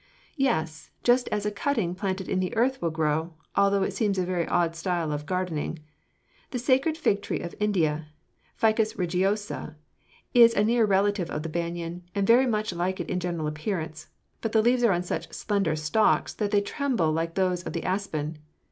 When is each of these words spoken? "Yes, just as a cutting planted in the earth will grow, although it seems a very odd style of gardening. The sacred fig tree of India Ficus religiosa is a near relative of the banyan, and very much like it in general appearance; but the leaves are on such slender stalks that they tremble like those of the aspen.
"Yes, 0.37 0.89
just 1.03 1.27
as 1.27 1.45
a 1.45 1.51
cutting 1.51 1.93
planted 1.93 2.27
in 2.27 2.39
the 2.39 2.55
earth 2.55 2.81
will 2.81 2.89
grow, 2.89 3.35
although 3.55 3.83
it 3.83 3.93
seems 3.93 4.17
a 4.17 4.25
very 4.25 4.47
odd 4.47 4.75
style 4.75 5.11
of 5.11 5.27
gardening. 5.27 5.77
The 6.49 6.57
sacred 6.57 6.97
fig 6.97 7.21
tree 7.21 7.41
of 7.41 7.53
India 7.59 8.07
Ficus 8.55 8.95
religiosa 8.97 9.75
is 10.33 10.55
a 10.55 10.63
near 10.63 10.85
relative 10.85 11.29
of 11.29 11.43
the 11.43 11.49
banyan, 11.49 12.01
and 12.15 12.25
very 12.25 12.47
much 12.47 12.73
like 12.73 12.99
it 12.99 13.11
in 13.11 13.19
general 13.19 13.45
appearance; 13.45 14.07
but 14.41 14.53
the 14.53 14.63
leaves 14.63 14.83
are 14.83 14.91
on 14.91 15.03
such 15.03 15.31
slender 15.33 15.75
stalks 15.75 16.33
that 16.33 16.49
they 16.49 16.61
tremble 16.61 17.11
like 17.11 17.35
those 17.35 17.61
of 17.61 17.73
the 17.73 17.83
aspen. 17.83 18.39